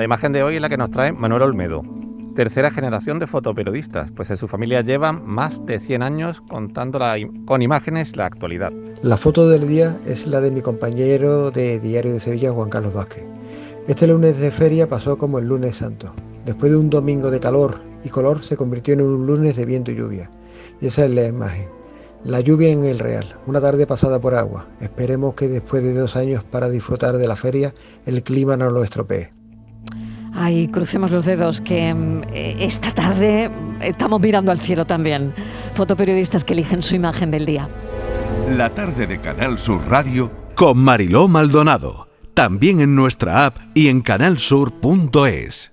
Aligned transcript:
La 0.00 0.04
imagen 0.04 0.32
de 0.32 0.42
hoy 0.42 0.54
es 0.54 0.62
la 0.62 0.70
que 0.70 0.78
nos 0.78 0.90
trae 0.90 1.12
Manuel 1.12 1.42
Olmedo, 1.42 1.82
tercera 2.34 2.70
generación 2.70 3.18
de 3.18 3.26
fotoperiodistas, 3.26 4.10
pues 4.12 4.30
en 4.30 4.38
su 4.38 4.48
familia 4.48 4.80
llevan 4.80 5.26
más 5.26 5.66
de 5.66 5.78
100 5.78 6.02
años 6.02 6.40
contando 6.48 7.00
con 7.44 7.60
imágenes 7.60 8.16
la 8.16 8.24
actualidad. 8.24 8.72
La 9.02 9.18
foto 9.18 9.46
del 9.46 9.68
día 9.68 9.94
es 10.06 10.26
la 10.26 10.40
de 10.40 10.50
mi 10.50 10.62
compañero 10.62 11.50
de 11.50 11.78
Diario 11.80 12.14
de 12.14 12.20
Sevilla, 12.20 12.50
Juan 12.50 12.70
Carlos 12.70 12.94
Vázquez. 12.94 13.24
Este 13.88 14.06
lunes 14.06 14.38
de 14.38 14.50
feria 14.50 14.88
pasó 14.88 15.18
como 15.18 15.38
el 15.38 15.44
lunes 15.44 15.76
santo. 15.76 16.14
Después 16.46 16.72
de 16.72 16.78
un 16.78 16.88
domingo 16.88 17.30
de 17.30 17.40
calor 17.40 17.82
y 18.02 18.08
color 18.08 18.42
se 18.42 18.56
convirtió 18.56 18.94
en 18.94 19.02
un 19.02 19.26
lunes 19.26 19.56
de 19.56 19.66
viento 19.66 19.90
y 19.90 19.96
lluvia. 19.96 20.30
Y 20.80 20.86
esa 20.86 21.04
es 21.04 21.10
la 21.10 21.26
imagen. 21.26 21.68
La 22.24 22.40
lluvia 22.40 22.70
en 22.70 22.84
el 22.84 23.00
Real, 23.00 23.36
una 23.46 23.60
tarde 23.60 23.86
pasada 23.86 24.18
por 24.18 24.34
agua. 24.34 24.66
Esperemos 24.80 25.34
que 25.34 25.48
después 25.48 25.84
de 25.84 25.92
dos 25.92 26.16
años 26.16 26.42
para 26.42 26.70
disfrutar 26.70 27.18
de 27.18 27.28
la 27.28 27.36
feria, 27.36 27.74
el 28.06 28.22
clima 28.22 28.56
no 28.56 28.70
lo 28.70 28.82
estropee. 28.82 29.28
Ay, 30.42 30.68
crucemos 30.68 31.10
los 31.10 31.26
dedos 31.26 31.60
que 31.60 31.92
mm, 31.92 32.22
eh, 32.32 32.56
esta 32.60 32.94
tarde 32.94 33.50
estamos 33.82 34.18
mirando 34.20 34.50
al 34.50 34.58
cielo 34.58 34.86
también. 34.86 35.34
Fotoperiodistas 35.74 36.44
que 36.44 36.54
eligen 36.54 36.82
su 36.82 36.94
imagen 36.94 37.30
del 37.30 37.44
día. 37.44 37.68
La 38.48 38.70
tarde 38.70 39.06
de 39.06 39.20
Canal 39.20 39.58
Sur 39.58 39.86
Radio 39.86 40.32
con 40.54 40.78
Mariló 40.78 41.28
Maldonado. 41.28 42.08
También 42.32 42.80
en 42.80 42.94
nuestra 42.94 43.44
app 43.44 43.58
y 43.74 43.88
en 43.88 44.00
canalsur.es. 44.00 45.72